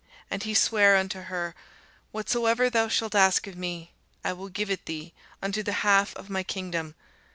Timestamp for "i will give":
4.25-4.71